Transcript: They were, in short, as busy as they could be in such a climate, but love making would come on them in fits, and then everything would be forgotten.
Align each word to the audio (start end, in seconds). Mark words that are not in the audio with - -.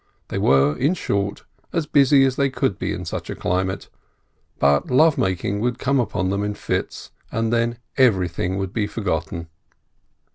They 0.29 0.39
were, 0.39 0.75
in 0.75 0.95
short, 0.95 1.43
as 1.71 1.85
busy 1.85 2.25
as 2.25 2.35
they 2.35 2.49
could 2.49 2.79
be 2.79 2.91
in 2.91 3.05
such 3.05 3.29
a 3.29 3.35
climate, 3.35 3.87
but 4.57 4.89
love 4.89 5.15
making 5.15 5.59
would 5.59 5.77
come 5.77 5.99
on 6.01 6.29
them 6.31 6.43
in 6.43 6.55
fits, 6.55 7.11
and 7.31 7.53
then 7.53 7.77
everything 7.99 8.57
would 8.57 8.73
be 8.73 8.87
forgotten. 8.87 9.47